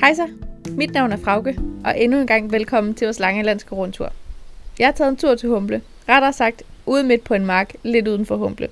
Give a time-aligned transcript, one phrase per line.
[0.00, 0.28] Hej så,
[0.70, 4.12] mit navn er Frauke, og endnu en gang velkommen til vores langelandske rundtur.
[4.78, 8.08] Jeg har taget en tur til Humble, rettere sagt ude midt på en mark, lidt
[8.08, 8.68] uden for Humble.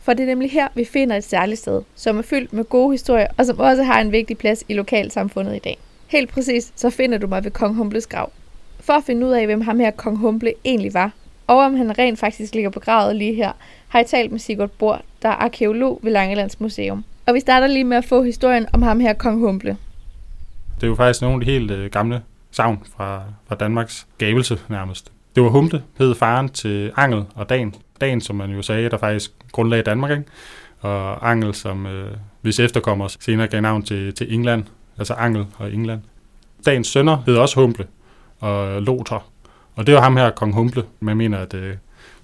[0.00, 2.92] For det er nemlig her, vi finder et særligt sted, som er fyldt med gode
[2.92, 5.78] historier, og som også har en vigtig plads i lokalsamfundet i dag.
[6.06, 8.32] Helt præcis, så finder du mig ved Kong Humbles grav.
[8.80, 11.10] For at finde ud af, hvem ham her Kong Humble egentlig var,
[11.46, 13.52] og om han rent faktisk ligger begravet lige her,
[13.88, 17.04] har jeg talt med Sigurd Bor, der er arkeolog ved Langelands Museum.
[17.26, 19.76] Og vi starter lige med at få historien om ham her Kong Humble.
[20.76, 24.58] Det er jo faktisk nogle af de helt øh, gamle savn fra, fra Danmarks gavelse
[24.68, 25.12] nærmest.
[25.34, 27.74] Det var Humte, hed faren til Angel og Dan.
[28.00, 30.24] Dan, som man jo sagde, der faktisk grundlagde Danmark, ikke?
[30.80, 32.10] og Angel, som øh,
[32.40, 34.64] hvis efterkommer senere gav navn til, til England,
[34.98, 36.00] altså Angel og England.
[36.66, 37.86] Dans sønner hed også Humble
[38.40, 39.24] og Lothar,
[39.74, 41.74] og det var ham her, kong Humble, man mener, at øh,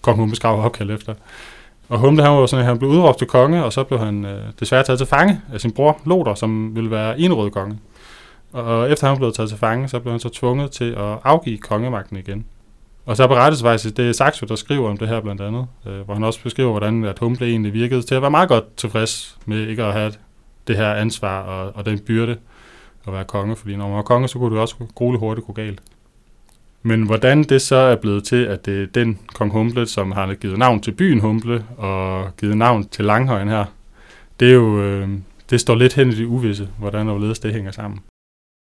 [0.02, 1.14] kong Humble grav var opkaldt efter.
[1.88, 4.24] Og Humble, han var sådan, at han blev udråbt til konge, og så blev han
[4.24, 7.79] øh, desværre taget til fange af sin bror Lothar, som ville være enrød konge.
[8.52, 11.59] Og efter han blev taget til fange, så blev han så tvunget til at afgive
[11.59, 12.45] kongemagten igen.
[13.07, 16.01] Og så berettes faktisk, det er Saxo, der skriver om det her blandt andet, øh,
[16.01, 19.38] hvor han også beskriver, hvordan at Humble egentlig virkede til at være meget godt tilfreds
[19.46, 20.12] med ikke at have
[20.66, 22.37] det her ansvar og, og den byrde
[23.07, 25.52] at være konge, fordi når man var konge, så kunne det også grueligt hurtigt gå
[25.52, 25.80] galt.
[26.82, 30.35] Men hvordan det så er blevet til, at det er den kong Humble, som har
[30.35, 33.64] givet navn til byen Humble og givet navn til Langhøjen her,
[34.40, 35.09] det er jo, øh,
[35.51, 38.01] det står lidt hen i det uvisse, hvordan og hvorledes det hænger sammen.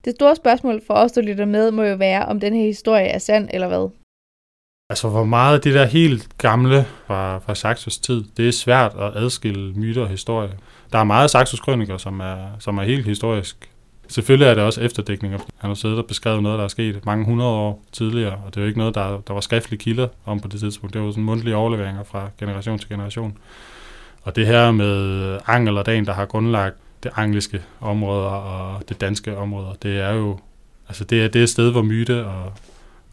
[0.05, 3.05] Det store spørgsmål for os, der lytter med, må jo være, om den her historie
[3.05, 3.89] er sand eller hvad.
[4.89, 8.93] Altså, hvor meget af det der helt gamle fra, fra Saxos tid, det er svært
[8.99, 10.49] at adskille myter og historie.
[10.91, 13.69] Der er meget Saxos krøniker, som er, som er helt historisk.
[14.07, 15.39] Selvfølgelig er det også efterdækninger.
[15.57, 18.57] Han har siddet og beskrevet noget, der er sket mange hundrede år tidligere, og det
[18.57, 20.93] er jo ikke noget, der, der var skriftlige kilder om på det tidspunkt.
[20.93, 23.37] Det var sådan mundtlige overleveringer fra generation til generation.
[24.23, 29.01] Og det her med Angel og Dan, der har grundlagt det angliske område og det
[29.01, 30.39] danske område, det er jo
[30.87, 32.53] altså det er det er et sted, hvor myte og,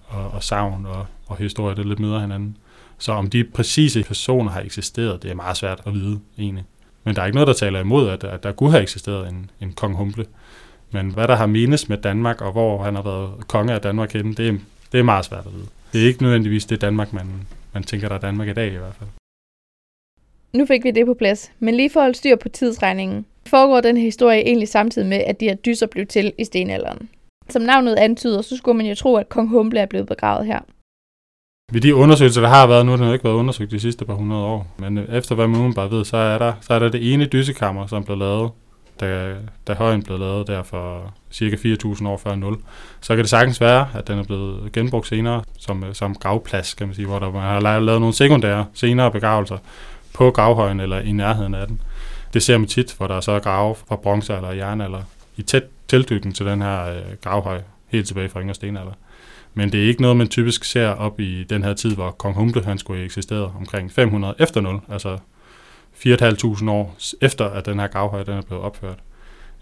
[0.06, 2.56] og, og savn og, og historie det lidt møder hinanden.
[2.99, 6.65] Så om de præcise personer har eksisteret, det er meget svært at vide egentlig.
[7.04, 9.50] Men der er ikke noget, der taler imod, at, at der kunne have eksisteret en,
[9.60, 10.26] en kong Humble.
[10.91, 14.12] Men hvad der har menes med Danmark, og hvor han har været konge af Danmark
[14.12, 14.59] henne, det er,
[14.93, 15.66] det er meget svært at vide.
[15.93, 17.26] Det er ikke nødvendigvis det Danmark, man,
[17.72, 19.10] man tænker, der er Danmark i dag i hvert fald.
[20.53, 23.81] Nu fik vi det på plads, men lige for at holde styr på tidsregningen, foregår
[23.81, 27.09] den her historie egentlig samtidig med, at de her dyser blev til i stenalderen.
[27.48, 30.60] Som navnet antyder, så skulle man jo tro, at kong Humble er blevet begravet her.
[31.72, 34.04] Ved de undersøgelser, der har været, nu har den jo ikke været undersøgt de sidste
[34.04, 36.78] par hundrede år, men øh, efter hvad man bare ved, så er der, så er
[36.78, 38.50] der det ene dysekammer, som blev lavet,
[39.00, 39.34] da,
[39.66, 42.56] da højen blev lavet der for cirka 4.000 år før 0.
[43.00, 46.75] Så kan det sagtens være, at den er blevet genbrugt senere som, øh, som gravplads,
[46.75, 49.58] kan man sige, hvor der man har lavet nogle sekundære senere begravelser
[50.14, 51.81] på gravhøjen eller i nærheden af den.
[52.33, 55.03] Det ser man tit, hvor der så er grave fra bronze eller jernalder
[55.37, 58.93] i tæt tilknytning til den her øh, gravhøj, helt tilbage fra yngre stenalder.
[59.55, 62.34] Men det er ikke noget, man typisk ser op i den her tid, hvor kong
[62.34, 65.19] Humble han skulle eksistere omkring 500 efter 0, altså
[65.94, 68.99] 4.500 år efter, at den her gravhøj den er blevet opført.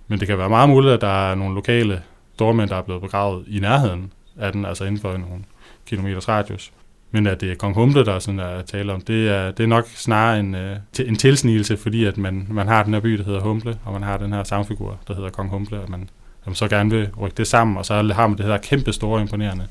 [0.09, 2.03] Men det kan være meget muligt, at der er nogle lokale
[2.35, 5.45] stormænd, der er blevet begravet i nærheden af den, altså inden for nogle
[5.87, 6.73] kilometers radius.
[7.17, 9.67] Men at det er kong Humle, der sådan er tale om, det er, det er
[9.67, 13.25] nok snarere en, uh, en tilsnigelse, fordi at man, man har den her by, der
[13.25, 16.11] hedder Humble, og man har den her samfigur, der hedder kong Humble, og man,
[16.47, 19.21] man så gerne vil rykke det sammen, og så har man det her kæmpe store
[19.21, 19.67] imponerende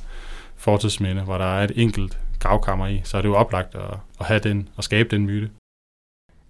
[0.55, 4.25] fortidsminde, hvor der er et enkelt gravkammer i, så er det jo oplagt at, at
[4.25, 5.50] have den og skabe den myte.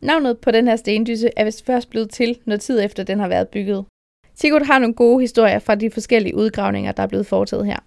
[0.01, 3.27] Navnet på den her stendyse er vist først blevet til, når tid efter den har
[3.27, 3.85] været bygget.
[4.35, 7.79] Sigurd har nogle gode historier fra de forskellige udgravninger, der er blevet foretaget her.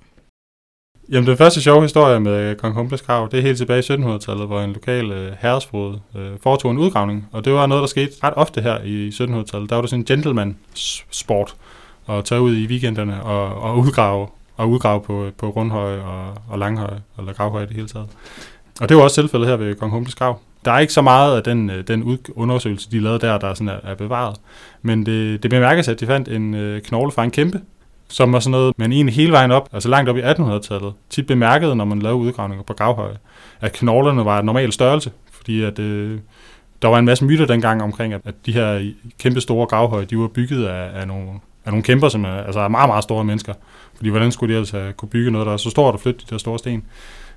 [1.10, 4.46] Jamen, den første sjove historie med Kong Humbles grav, det er helt tilbage i 1700-tallet,
[4.46, 7.28] hvor en lokal øh, herresfod øh, foretog en udgravning.
[7.32, 9.70] Og det var noget, der skete ret ofte her i 1700-tallet.
[9.70, 11.54] Der var det sådan en gentleman-sport
[12.08, 14.26] at tage ud i weekenderne og, og udgrave,
[14.56, 18.08] og udgrave på, på Rundhøj og, og Langhøj, eller Gravhøje i det hele taget.
[18.80, 20.38] Og det var også tilfældet her ved Kong Humbles grav.
[20.64, 23.68] Der er ikke så meget af den, øh, den undersøgelse, de lavede der, der sådan
[23.68, 24.36] er, er bevaret.
[24.82, 27.60] Men det, det bemærkes, at de fandt en øh, knogle fra en kæmpe,
[28.08, 31.26] som var sådan noget, man egentlig hele vejen op, altså langt op i 1800-tallet, tit
[31.26, 33.16] bemærkede, når man lavede udgravninger på gravhøje,
[33.60, 36.18] at knoglerne var en normal størrelse, fordi at, øh,
[36.82, 40.18] der var en masse myter dengang omkring, at, at de her kæmpe store gravhøje, de
[40.18, 41.28] var bygget af, af, nogle,
[41.64, 43.54] af nogle kæmper, som er, altså er meget, meget store mennesker.
[43.96, 46.30] Fordi hvordan skulle de altså kunne bygge noget, der er så stort og flytte de
[46.30, 46.84] der store sten?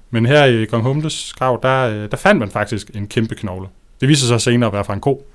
[0.10, 3.68] Men her i Kong Humles grav, der, øh, der fandt man faktisk en kæmpe knogle.
[4.02, 5.26] Det viser sig senere at være fra en ko.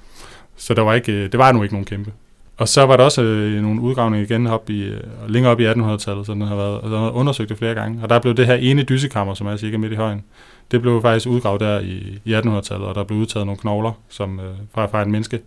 [0.57, 2.13] Så der var ikke, øh, det var nu ikke nogen kæmpe.
[2.57, 5.67] Og så var der også øh, nogle udgravninger igen op i, øh, længere op i
[5.67, 8.03] 1800-tallet, så den har været, den har undersøgt det flere gange.
[8.03, 10.25] Og der blev det her ene dysekammer, som altså er cirka midt i højen,
[10.71, 14.41] det blev faktisk udgravet der i, i 1800-tallet, og der blev udtaget nogle knogler som,
[14.41, 15.41] øh, fra, fra en menneske,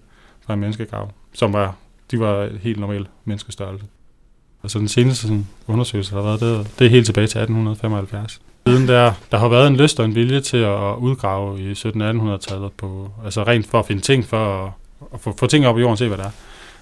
[0.45, 1.75] fra en menneskegrav, som var,
[2.11, 3.85] de var helt normal menneskestørrelse.
[4.61, 7.37] Og så den seneste sådan, undersøgelse, der har været, det, det er helt tilbage til
[7.39, 8.41] 1875.
[8.67, 12.71] Siden der, der har været en lyst og en vilje til at udgrave i 1700-1800-tallet,
[12.77, 14.71] på, altså rent for at finde ting, for at,
[15.13, 16.31] at få, få ting op i jorden og se, hvad der er.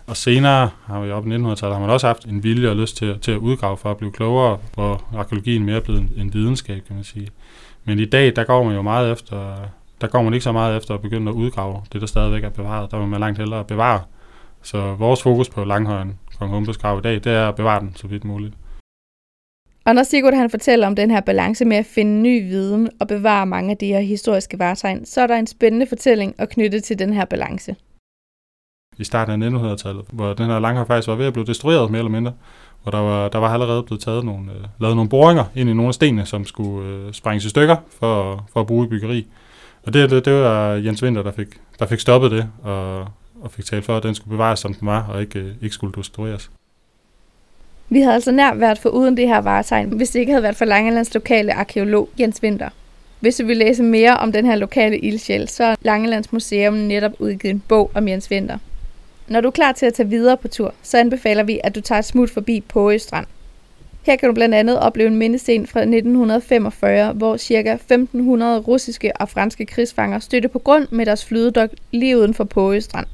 [0.08, 2.98] Og senere har vi op i 1900-tallet, har man også haft en vilje og lyst
[2.98, 6.34] til, til at udgrave for at blive klogere, hvor arkeologien mere er blevet en, en
[6.34, 7.28] videnskab, kan man sige.
[7.86, 9.56] Men i dag, der går man jo meget efter,
[10.02, 12.50] der går man ikke så meget efter at begynde at udgrave det, der stadigvæk er
[12.50, 12.92] bevaret.
[12.92, 14.02] Der vil man langt hellere bevare.
[14.62, 17.94] Så vores fokus på Langhøjen, Kong Humbes grav i dag, det er at bevare den
[17.96, 18.54] så vidt muligt.
[19.86, 23.08] Og når Sigurd han fortæller om den her balance med at finde ny viden og
[23.08, 26.80] bevare mange af de her historiske vartegn, så er der en spændende fortælling at knytte
[26.80, 27.76] til den her balance.
[28.98, 32.00] I starten af 1900-tallet, hvor den her langhøj faktisk var ved at blive destrueret mere
[32.00, 32.34] eller mindre,
[32.84, 35.74] hvor der var, der var allerede blevet taget nogle, øh, lavet nogle boringer ind i
[35.74, 39.28] nogle af stenene, som skulle øh, sprænges i stykker for, for at bruge i byggeri.
[39.86, 41.48] Og det, det, det var Jens Winter, der fik,
[41.80, 43.00] der fik stoppet det, og,
[43.42, 45.74] og fik talt for, at den skulle bevares, som den var, og ikke, øh, ikke
[45.74, 46.52] skulle destrueres.
[47.90, 50.56] Vi havde altså nær været for uden det her varetegn, hvis det ikke havde været
[50.56, 52.70] for Langelands lokale arkeolog Jens Winter.
[53.20, 57.12] Hvis du vil læse mere om den her lokale ildsjæl, så har Langelands Museum netop
[57.20, 58.58] udgivet en bog om Jens Winter.
[59.28, 61.82] Når du er klar til at tage videre på tur, så anbefaler vi, at du
[61.82, 63.26] tager et smut forbi på Strand.
[64.04, 67.74] Her kan du blandt andet opleve en mindesten fra 1945, hvor ca.
[67.74, 72.82] 1500 russiske og franske krigsfanger støtte på grund med deres flydedok lige uden for Påge
[72.82, 73.08] Strand.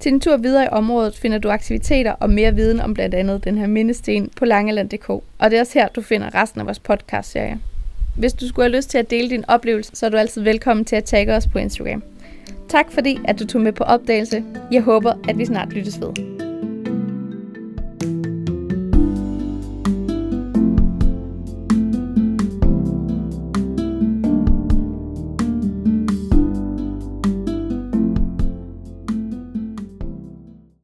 [0.00, 3.44] Til en tur videre i området finder du aktiviteter og mere viden om blandt andet
[3.44, 6.78] den her mindesten på langeland.dk, og det er også her, du finder resten af vores
[6.78, 7.60] podcast-serie.
[8.16, 10.84] Hvis du skulle have lyst til at dele din oplevelse, så er du altid velkommen
[10.84, 12.02] til at tagge os på Instagram.
[12.68, 14.44] Tak fordi, at du tog med på opdagelse.
[14.72, 16.47] Jeg håber, at vi snart lyttes ved.